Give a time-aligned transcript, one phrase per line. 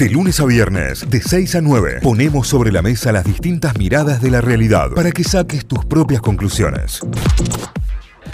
[0.00, 4.22] De lunes a viernes, de 6 a 9, ponemos sobre la mesa las distintas miradas
[4.22, 7.02] de la realidad para que saques tus propias conclusiones.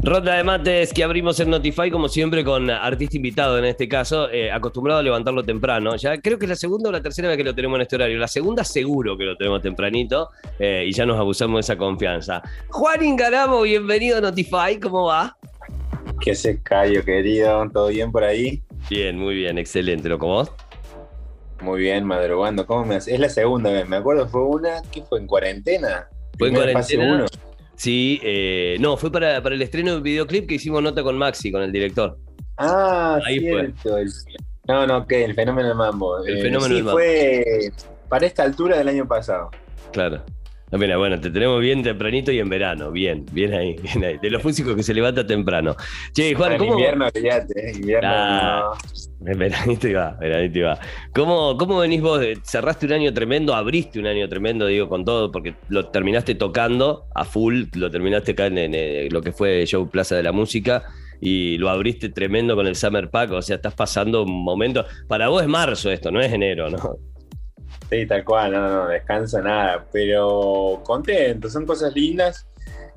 [0.00, 4.30] Ronda de mates que abrimos en Notify, como siempre, con artista invitado en este caso,
[4.30, 5.96] eh, acostumbrado a levantarlo temprano.
[5.96, 7.96] Ya creo que es la segunda o la tercera vez que lo tenemos en este
[7.96, 8.18] horario.
[8.18, 10.28] La segunda seguro que lo tenemos tempranito
[10.60, 12.40] eh, y ya nos abusamos de esa confianza.
[12.68, 15.36] Juan Ingaramo, bienvenido a Notify, ¿cómo va?
[16.20, 17.68] ¿Qué se callo, querido?
[17.72, 18.62] ¿Todo bien por ahí?
[18.88, 20.08] Bien, muy bien, excelente.
[20.08, 20.52] ¿Lo como vos?
[21.60, 22.66] Muy bien, madrugando.
[22.66, 23.14] ¿Cómo me hace?
[23.14, 26.08] Es la segunda vez, me acuerdo, fue una que fue en cuarentena.
[26.38, 27.14] Fue en cuarentena.
[27.14, 27.26] uno.
[27.74, 31.50] Sí, eh, no, fue para, para el estreno del videoclip que hicimos nota con Maxi,
[31.52, 32.16] con el director.
[32.56, 33.60] Ah, Ahí fue.
[33.72, 33.98] cierto.
[33.98, 34.10] el-
[34.66, 35.24] No, no, ¿qué?
[35.24, 36.24] El fenómeno del mambo.
[36.24, 36.98] El Eh, fenómeno sí, del mambo.
[36.98, 37.44] fue
[38.08, 39.50] para esta altura del año pasado.
[39.92, 40.22] Claro.
[40.70, 42.90] Ah, Mira, bueno, te tenemos bien tempranito y en verano.
[42.90, 44.18] Bien, bien ahí, bien ahí.
[44.18, 45.74] De los músicos que se levanta temprano.
[46.12, 46.72] Che, Juan, en ¿cómo.
[46.72, 48.08] invierno, olvídate, eh, invierno.
[48.12, 48.72] Ah.
[49.20, 49.30] no.
[49.30, 50.78] En veranito iba, veranito iba.
[51.14, 52.24] ¿Cómo, ¿Cómo venís vos?
[52.42, 57.04] Cerraste un año tremendo, abriste un año tremendo, digo, con todo, porque lo terminaste tocando
[57.14, 60.32] a full, lo terminaste acá en, en, eh, lo que fue Show Plaza de la
[60.32, 60.84] Música
[61.20, 64.84] y lo abriste tremendo con el Summer Pack, o sea, estás pasando un momento.
[65.08, 66.78] Para vos es marzo esto, no es enero, ¿no?
[67.90, 72.46] Sí, tal cual, no, no, descansa nada, pero contento, son cosas lindas.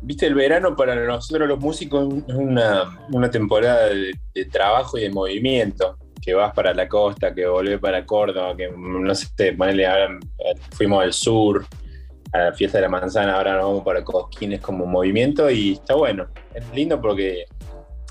[0.00, 5.10] Viste, el verano para nosotros los músicos es una, una temporada de, trabajo y de
[5.10, 10.18] movimiento, que vas para la costa, que volvés para Córdoba, que no sé, ponele, ahora
[10.38, 11.64] eh, fuimos al sur,
[12.32, 15.74] a la fiesta de la manzana, ahora nos vamos para Cosquín, es como movimiento y
[15.74, 17.44] está bueno, es lindo porque,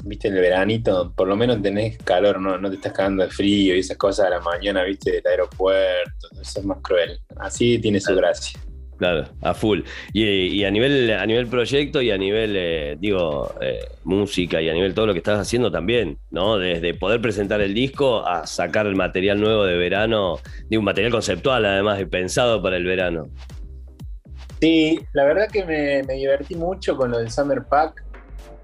[0.03, 3.75] viste, el veranito, por lo menos tenés calor, no, no te estás cagando de frío
[3.75, 7.19] y esas cosas a la mañana, viste, del aeropuerto, eso es más cruel.
[7.37, 8.59] Así tiene su gracia.
[9.01, 9.81] Claro, a full.
[10.13, 14.69] Y, y a nivel a nivel proyecto y a nivel, eh, digo, eh, música y
[14.69, 16.59] a nivel todo lo que estás haciendo también, ¿no?
[16.59, 20.37] Desde poder presentar el disco a sacar el material nuevo de verano,
[20.69, 23.29] digo, un material conceptual además pensado para el verano.
[24.59, 28.03] Sí, la verdad que me, me divertí mucho con lo del Summer Pack,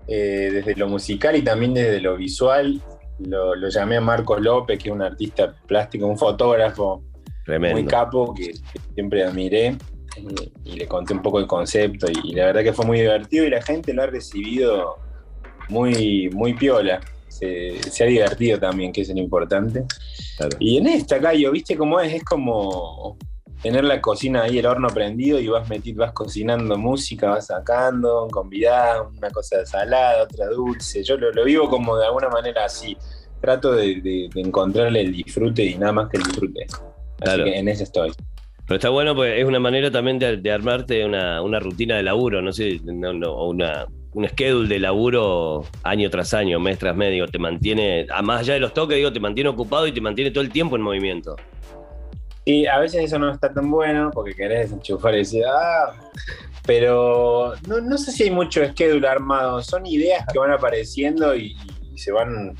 [0.07, 2.81] eh, desde lo musical y también desde lo visual.
[3.19, 7.03] Lo, lo llamé a Marcos López, que es un artista plástico, un fotógrafo
[7.45, 7.79] Tremendo.
[7.79, 9.67] muy capo, que, que siempre admiré.
[9.67, 12.99] eh, y le conté un poco el concepto y, y la verdad que fue muy
[12.99, 14.97] divertido y la gente lo ha recibido
[15.69, 17.01] muy, muy piola.
[17.27, 19.83] Se, se ha divertido también, que es lo importante.
[20.37, 20.55] Claro.
[20.59, 22.13] Y en esta, Cayo, ¿viste cómo es?
[22.13, 23.17] Es como
[23.61, 28.27] tener la cocina ahí, el horno prendido y vas metiendo, vas cocinando música, vas sacando,
[28.31, 31.03] convidado, una cosa salada, otra dulce.
[31.03, 32.95] Yo lo, lo vivo como de alguna manera así.
[33.41, 36.63] Trato de, de- de encontrarle el disfrute y nada más que el disfrute.
[36.65, 36.83] Así
[37.19, 37.43] Claro.
[37.45, 38.11] que en eso estoy.
[38.67, 42.03] Pero está bueno porque es una manera también de, de armarte una, una rutina de
[42.03, 46.77] laburo, no sé, no, no, o una, un schedule de laburo año tras año, mes
[46.77, 49.87] tras mes, digo, te mantiene, a más allá de los toques, digo, te mantiene ocupado
[49.87, 51.35] y te mantiene todo el tiempo en movimiento.
[52.47, 55.93] Y a veces eso no está tan bueno porque querés desenchufar y decir, ah,
[56.65, 61.57] pero no, no sé si hay mucho schedule armado, son ideas que van apareciendo y
[61.97, 62.55] se van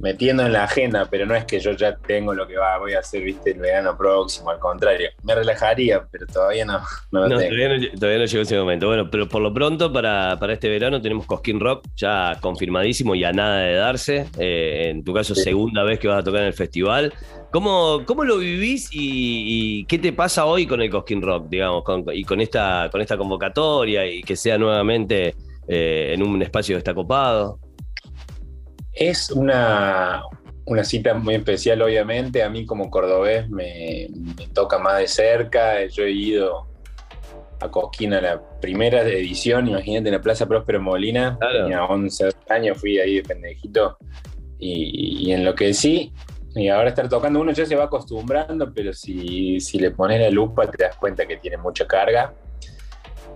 [0.00, 2.92] metiendo en la agenda, pero no es que yo ya tengo lo que va, voy
[2.94, 6.78] a hacer, viste, el verano próximo, al contrario, me relajaría, pero todavía no,
[7.10, 7.50] no lo No, tengo.
[7.54, 8.86] todavía, no, todavía no llegó ese momento.
[8.86, 13.24] Bueno, pero por lo pronto, para, para este verano tenemos Cosquín Rock ya confirmadísimo y
[13.24, 14.26] a nada de darse.
[14.38, 15.42] Eh, en tu caso, Sí.
[15.42, 17.12] segunda vez que vas a tocar en el festival.
[17.50, 21.82] ¿Cómo, cómo lo vivís y, y qué te pasa hoy con el Cosquín Rock, digamos,
[21.82, 25.34] con- y con esta, con esta convocatoria y que sea nuevamente
[25.66, 27.58] eh, en un espacio que está copado?
[28.98, 30.22] Es una,
[30.66, 32.42] una cita muy especial, obviamente.
[32.42, 35.86] A mí como cordobés me, me toca más de cerca.
[35.86, 36.66] Yo he ido
[37.60, 41.36] a Cosquín a la primera edición, imagínate, en la Plaza Próspero Molina.
[41.38, 41.64] Claro.
[41.64, 43.98] Tenía 11 años, fui ahí de pendejito
[44.58, 46.12] y, y enloquecí.
[46.54, 50.30] Y ahora estar tocando, uno ya se va acostumbrando, pero si, si le pones la
[50.30, 52.34] lupa te das cuenta que tiene mucha carga.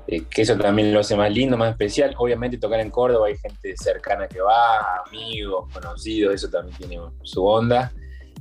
[0.06, 2.14] Eh, que eso también lo hace más lindo, más especial.
[2.18, 7.44] Obviamente tocar en Córdoba hay gente cercana que va, amigos, conocidos, eso también tiene su
[7.44, 7.92] onda.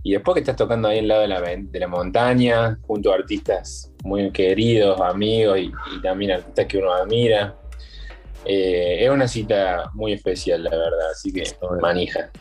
[0.03, 3.15] Y después que estás tocando ahí al lado de la, de la montaña, junto a
[3.15, 7.55] artistas muy queridos, amigos y, y también artistas que uno admira,
[8.45, 11.43] eh, es una cita muy especial, la verdad, así que
[11.79, 12.31] manija.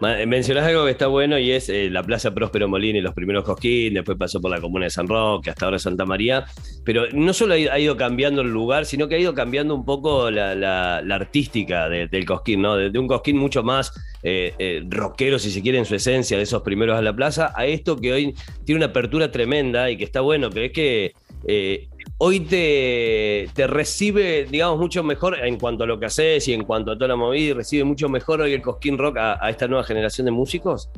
[0.00, 3.14] Ma- Mencionás algo que está bueno y es eh, la Plaza Próspero Molina y los
[3.14, 6.44] primeros Cosquín, después pasó por la comuna de San Roque, hasta ahora Santa María,
[6.84, 10.30] pero no solo ha ido- cambiando el lugar, sino que ha ido cambiando un poco
[10.30, 12.76] la, artística de- del Cosquín, ¿no?
[12.76, 13.92] De, un Cosquín mucho más
[14.22, 17.52] eh, eh, rockero, si se quiere, en su esencia, de esos primeros a la plaza,
[17.56, 18.34] a esto que hoy
[18.64, 21.12] tiene una apertura tremenda y que está bueno, que es que
[21.46, 26.52] eh, hoy te, te recibe, digamos, mucho mejor en cuanto a lo que haces y
[26.52, 29.44] en cuanto a toda la movida, y recibe mucho mejor hoy el Cosquín Rock a,
[29.44, 30.90] a esta nueva generación de músicos.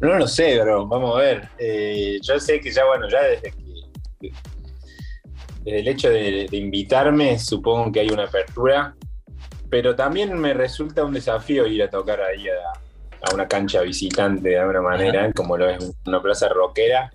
[0.00, 0.86] No lo sé, bro.
[0.86, 1.48] Vamos a ver.
[1.58, 4.32] Eh, yo sé que ya, bueno, ya desde que.
[5.62, 8.94] Desde el hecho de, invitarme, supongo que hay una apertura.
[9.70, 14.58] Pero también me resulta un desafío ir a tocar ahí a, una cancha visitante de
[14.58, 17.10] alguna manera, como lo es una plaza rockera.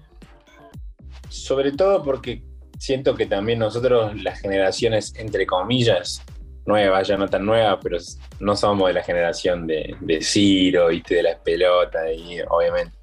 [1.30, 2.44] Sobre todo porque
[2.82, 6.20] siento que también nosotros, las generaciones, entre comillas,
[6.66, 7.98] nuevas, ya no tan nuevas, pero
[8.40, 11.16] no somos de la generación de, de Ciro, ¿viste?
[11.16, 12.98] de las pelotas, y, obviamente.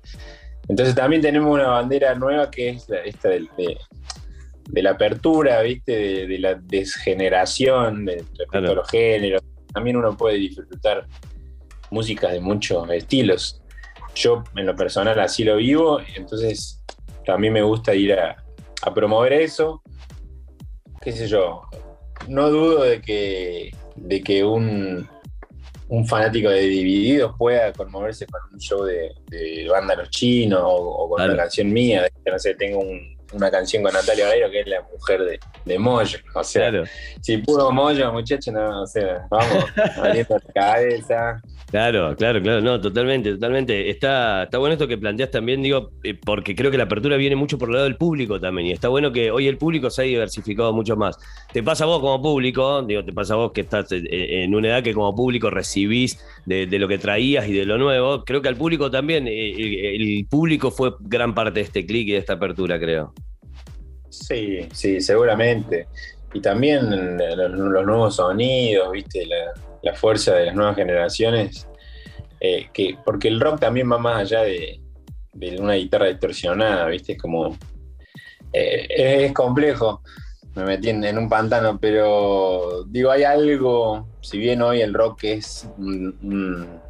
[0.68, 3.46] Entonces también tenemos una bandera nueva que es esta de,
[4.66, 6.26] de, la apertura, ¿viste?
[6.26, 9.42] De, la desgeneración de, respecto a los géneros.
[9.72, 11.06] También uno puede disfrutar
[11.92, 13.62] músicas de muchos estilos.
[14.16, 16.82] Yo en lo personal así lo vivo, entonces
[17.24, 18.44] también me gusta ir a,
[18.82, 19.82] a promover eso.
[21.00, 21.62] Qué sé yo,
[22.26, 25.08] no dudo de que, de que un,
[25.88, 31.22] un fanático de Divididos pueda conmoverse con un show de, banda Los Chinos o, con
[31.22, 32.06] una canción mía.
[32.26, 32.82] no sé, tengo
[33.32, 36.18] una canción con Natalia Valero que es la mujer de, de Moyo.
[36.34, 36.70] O sea,
[37.20, 39.64] si pudo Moyo, muchacho, no, o sea, vamos,
[39.96, 41.42] abriendo la cabeza.
[41.70, 43.90] Claro, claro, claro, no, totalmente, totalmente.
[43.90, 47.36] Está, está bueno esto que planteas también, digo, eh, porque creo que la apertura viene
[47.36, 50.00] mucho por el lado del público también, y está bueno que hoy el público se
[50.00, 51.18] ha diversificado mucho más.
[51.52, 54.68] Te pasa a vos como público, digo, te pasa a vos que estás en una
[54.68, 58.24] edad que como público recibís de, lo que traías y de lo nuevo.
[58.24, 62.12] Creo que al público también, eh, el, público fue gran parte de este clic y
[62.12, 63.12] de esta apertura, creo.
[64.08, 65.86] Sí, sí, seguramente.
[66.34, 69.52] Y también los, nuevos sonidos, viste, la
[69.82, 71.68] la fuerza de las nuevas generaciones,
[72.40, 74.80] eh, que, porque el rock también va más allá de,
[75.58, 77.12] una guitarra distorsionada, ¿viste?
[77.12, 77.56] Es como...
[78.52, 80.02] Eh, es, complejo,
[80.54, 85.68] me metí en, un pantano, pero digo, hay algo, si bien hoy el rock es
[85.76, 86.80] un,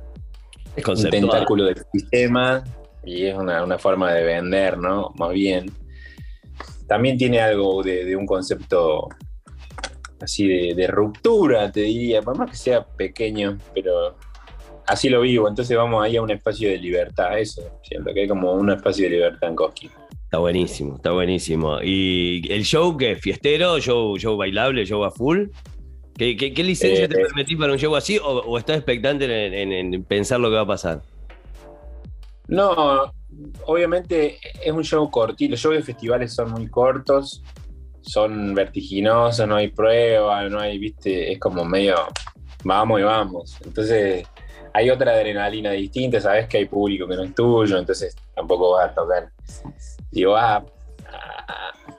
[1.11, 2.63] tentáculo del sistema
[3.05, 5.13] y es una, forma de vender, ¿no?
[5.17, 5.71] Más bien,
[6.87, 9.09] también tiene algo de un concepto
[10.21, 14.17] así de, ruptura, te diría, por más que sea pequeño, pero
[14.87, 18.29] así lo vivo, entonces vamos ahí a un espacio de libertad, eso, siento que hay
[18.29, 19.91] como un espacio de libertad en Koski.
[20.25, 21.79] Está buenísimo, está buenísimo.
[21.83, 23.17] ¿Y el show qué?
[23.17, 23.81] ¿Fiestero?
[23.81, 24.85] ¿Show, show bailable?
[24.85, 25.47] ¿Show a full?
[26.19, 30.41] ¿Qué, qué, licencia te eh, permitís para un show así o, estás expectante en, pensar
[30.41, 31.03] lo que va a pasar?
[32.49, 33.13] No,
[33.65, 35.53] obviamente es un show cortito.
[35.53, 37.43] Los shows de festivales son muy cortos
[38.01, 41.97] son vertiginosos, no hay prueba, no hay, viste, es como medio
[42.65, 43.59] vamos y vamos.
[43.65, 44.27] Entonces
[44.73, 48.91] hay otra adrenalina distinta, sabes que hay público que no es tuyo, entonces tampoco vas
[48.91, 49.31] a tocar.
[50.13, 50.63] Y vas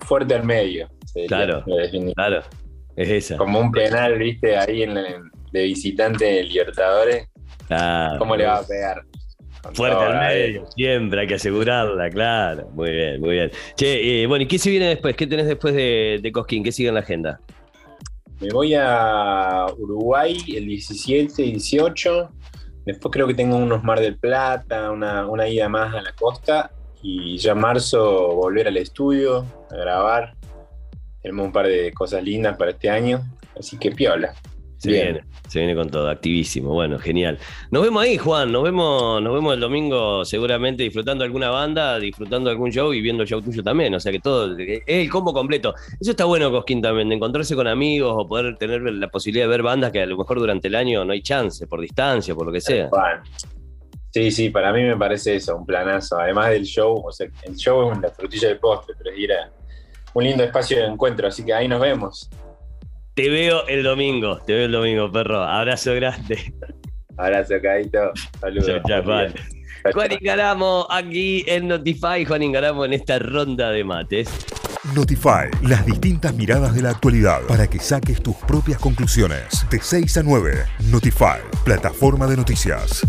[0.01, 0.90] fuerte al medio.
[1.28, 1.63] Claro,
[2.16, 2.44] claro,
[2.95, 3.38] es esa.
[3.38, 4.94] Como un penal, viste, ahí en,
[5.52, 7.30] de visitante de Libertadores.
[8.18, 9.04] ¿Cómo le va a pegar?
[9.74, 12.70] Fuerte al medio, siempre hay que asegurarla, claro.
[12.74, 13.52] Muy bien, muy bien.
[13.76, 15.16] Che, eh, bueno, ¿y qué se viene después?
[15.16, 16.64] ¿Qué tenés después de, de Cosquín?
[16.64, 17.40] ¿Qué sigue en la agenda?
[18.40, 22.32] Me voy a Uruguay el 17 y 18.
[22.86, 26.72] Después creo que tengo unos Mar del Plata, una, una ida más a la costa.
[27.02, 30.36] Y ya en marzo volver al estudio, a grabar.
[31.22, 33.22] Tenemos un par de cosas lindas para este año.
[33.58, 34.34] Así que piola.
[34.80, 36.72] Se viene, se viene con todo, activísimo.
[36.72, 37.38] Bueno, genial.
[37.70, 38.50] Nos vemos ahí, Juan.
[38.50, 43.24] Nos vemos, nos vemos el domingo seguramente disfrutando alguna banda, disfrutando algún show y viendo
[43.24, 43.94] el show tuyo también.
[43.94, 45.76] O sea que todo es el combo completo.
[46.00, 49.50] Eso está bueno, Cosquín, también, de encontrarse con amigos o poder tener la posibilidad de
[49.50, 52.45] ver bandas que a lo mejor durante el año no hay chance, por distancia, por
[52.45, 52.90] lo que sea.
[54.12, 56.18] Sí, sí, para mí me parece eso, un planazo.
[56.18, 59.33] Además del show, o sea, el show es una frutilla de postre, pero es ir
[59.33, 59.52] a
[60.14, 62.30] un lindo espacio de encuentro, así que ahí nos vemos.
[63.19, 65.44] Te veo el domingo, te veo el domingo, perro.
[65.44, 66.54] Abrazo grande.
[67.18, 68.14] Abrazo, Caito.
[68.40, 68.81] Saludos.
[69.04, 69.33] Juan.
[69.94, 72.23] Juan Ingaramo aquí en Notify.
[72.23, 74.30] Juan Ingaramo en esta ronda de mates.
[74.95, 79.69] Notify, las distintas miradas de la actualidad para que saques tus propias conclusiones.
[79.69, 80.54] De 6 a 9,
[80.90, 83.06] Notify, plataforma de noticias.